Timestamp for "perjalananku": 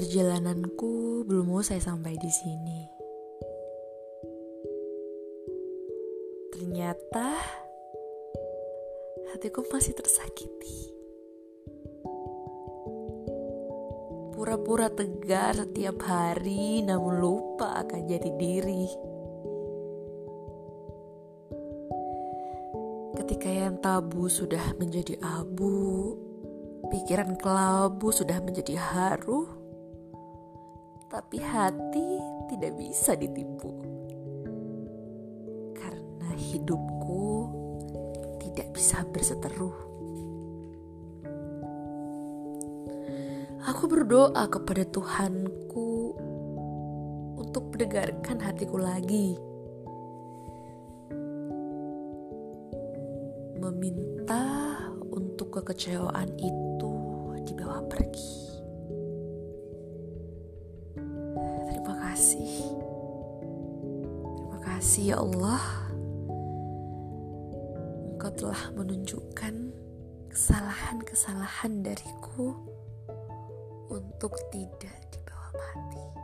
0.00-1.28